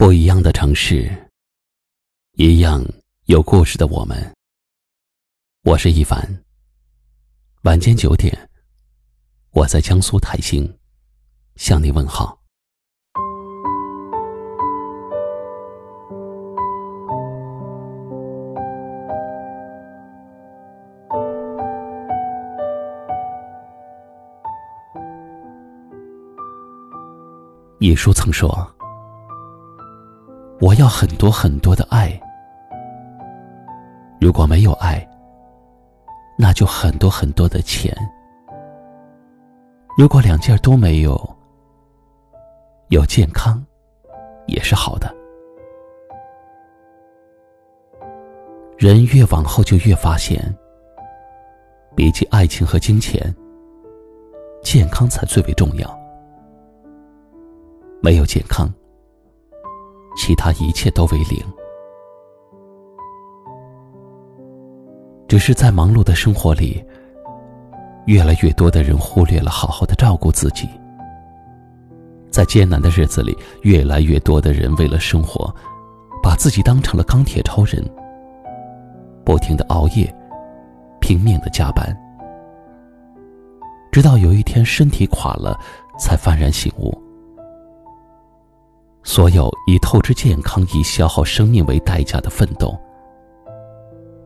[0.00, 1.14] 不一样的城市，
[2.32, 2.82] 一样
[3.26, 4.34] 有故事的我们。
[5.62, 6.18] 我是一凡。
[7.64, 8.34] 晚间九点，
[9.50, 10.74] 我在江苏泰兴
[11.56, 12.40] 向你问好。
[27.80, 28.79] 一书曾说。
[30.60, 32.20] 我要很多很多的爱，
[34.20, 35.08] 如果没有爱，
[36.36, 37.96] 那就很多很多的钱。
[39.96, 41.18] 如果两件都没有，
[42.88, 43.64] 有健康
[44.46, 45.10] 也是好的。
[48.76, 50.54] 人越往后就越发现，
[51.96, 53.34] 比起爱情和金钱，
[54.62, 55.98] 健康才最为重要。
[58.02, 58.70] 没有健康。
[60.22, 61.42] 其他一切都为零，
[65.26, 66.84] 只是在忙碌的生活里，
[68.04, 70.66] 越来越多的人忽略了好好的照顾自己；
[72.30, 75.50] 在艰难的日子里，越来越多的人为了生活，
[76.22, 77.82] 把自己当成了钢铁超人，
[79.24, 80.14] 不停的熬夜，
[81.00, 81.96] 拼命的加班，
[83.90, 85.58] 直到有一天身体垮了，
[85.98, 86.92] 才幡然醒悟。
[89.12, 92.78] 所有以透支健康、以消耗生命为代价的奋斗，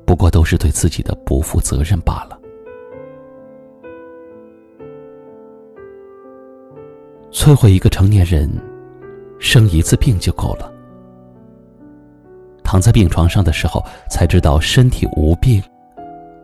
[0.04, 2.38] 不过都是对自己的不负责任罢了。
[7.32, 8.46] 摧毁一个成年人，
[9.38, 10.70] 生一次病就够了。
[12.62, 15.62] 躺在病床上的时候，才知道身体无病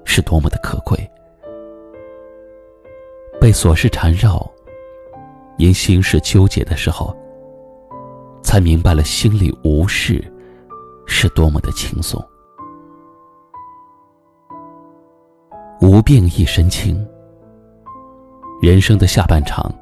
[0.07, 0.99] 是多么的可贵。
[3.39, 4.51] 被琐事缠绕，
[5.59, 7.15] 因心事纠结的时候。
[8.51, 10.21] 才明白了，心里无事，
[11.07, 12.21] 是多么的轻松。
[15.81, 17.07] 无病一身轻。
[18.61, 19.73] 人生的下半场，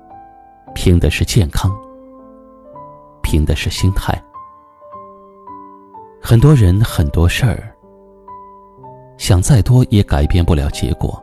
[0.75, 1.75] 拼的是健康，
[3.23, 4.23] 拼的是心态。
[6.21, 7.75] 很多人很多事儿，
[9.17, 11.19] 想再多也改变不了结果。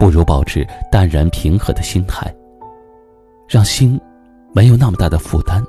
[0.00, 2.34] 不如保持淡然平和的心态，
[3.46, 4.00] 让心
[4.52, 5.64] 没有那么大的负担。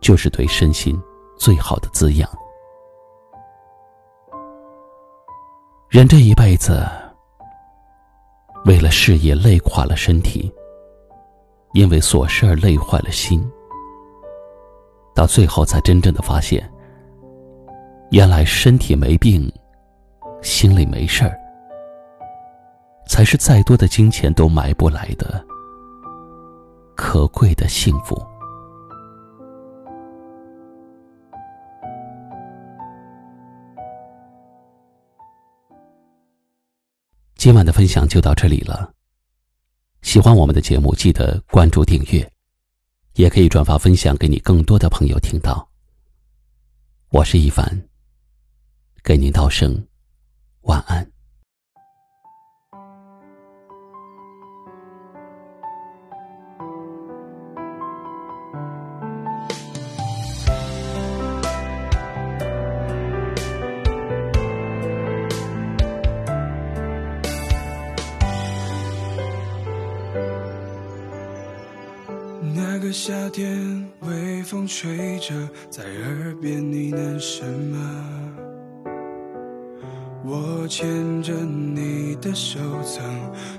[0.00, 1.00] 就是对身心
[1.36, 2.28] 最好的滋养。
[5.88, 6.86] 人这一辈子，
[8.66, 10.52] 为了事业累垮了身体，
[11.72, 13.42] 因为琐事儿累坏了心，
[15.14, 16.70] 到最后才真正的发现，
[18.10, 19.50] 原来身体没病，
[20.42, 21.40] 心里没事儿，
[23.06, 25.42] 才是再多的金钱都买不来的
[26.94, 28.14] 可贵的幸福。
[37.38, 38.92] 今晚的分享就到这里了。
[40.02, 42.28] 喜欢我们的节目，记得关注订阅，
[43.14, 45.70] 也可以转发分享给你更多的朋友听到。
[47.10, 47.88] 我是一凡，
[49.04, 49.86] 给您道声
[50.62, 51.08] 晚安。
[72.92, 75.34] 夏天，微风吹着，
[75.68, 77.78] 在耳边呢喃什么？
[80.24, 83.04] 我牵着你的手，曾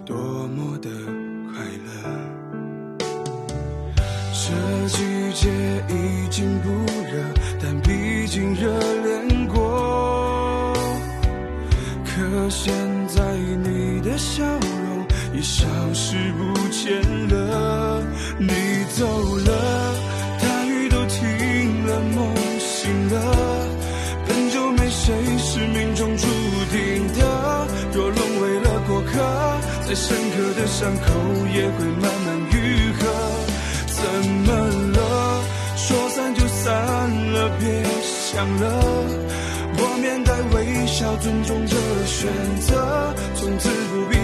[0.06, 0.16] 多
[0.48, 0.90] 么的
[1.54, 1.90] 快乐。
[4.32, 4.52] 这
[4.88, 4.98] 季
[5.34, 5.48] 节
[5.90, 6.70] 已经不
[7.04, 7.24] 热，
[7.62, 8.72] 但毕竟热
[9.04, 10.74] 恋过。
[12.04, 12.74] 可现
[13.08, 17.59] 在你的笑容已消失不见了。
[30.80, 31.12] 伤口
[31.54, 33.00] 也会慢慢愈合。
[33.90, 34.02] 怎
[34.46, 34.48] 么
[34.94, 35.44] 了？
[35.76, 36.72] 说散就散
[37.34, 38.64] 了，别想了。
[39.76, 42.32] 我面带微笑，尊重这选
[42.62, 44.16] 择，从此不必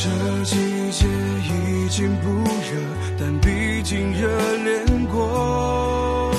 [0.00, 0.08] 这
[0.44, 0.54] 季
[0.92, 2.78] 节已经不热，
[3.18, 4.28] 但毕竟热
[4.62, 6.32] 恋过。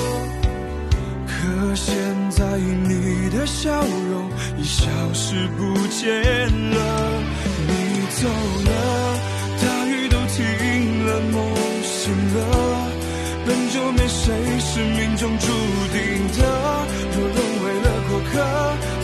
[1.26, 1.94] 可现
[2.30, 6.08] 在你的笑容已消失不见
[6.70, 6.78] 了，
[7.68, 7.70] 你
[8.16, 8.28] 走
[8.64, 8.70] 了，
[9.60, 12.38] 大雨都停了，梦醒了。
[13.44, 15.46] 本就没谁是命中注
[15.92, 15.98] 定
[16.38, 16.40] 的，
[17.12, 18.32] 若沦为了过客，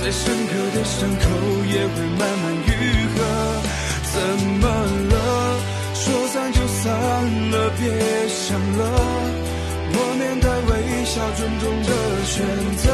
[0.03, 1.25] 再深刻的伤口
[1.67, 2.69] 也会慢慢愈
[3.19, 3.36] 合。
[4.17, 4.23] 怎
[4.61, 4.65] 么
[5.13, 5.15] 了？
[5.93, 6.85] 说散就散
[7.51, 7.85] 了，别
[8.29, 8.81] 想了。
[9.93, 10.71] 我面带微
[11.05, 11.91] 笑，尊重的
[12.25, 12.35] 选
[12.79, 12.85] 择，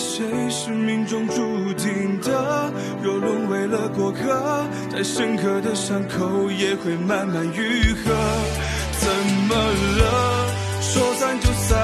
[0.00, 2.72] 谁是命中注定的。
[3.02, 8.10] 若沦为了过客，再深刻的伤口也会慢慢愈合。
[8.98, 9.08] 怎
[9.46, 10.46] 么了？
[10.80, 11.76] 说散就散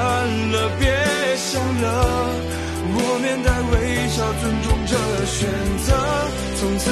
[0.52, 0.88] 了，别
[1.36, 1.86] 想了。
[2.98, 4.96] 我面带微笑，尊重着
[5.26, 5.48] 选
[5.84, 5.92] 择，
[6.58, 6.90] 从此。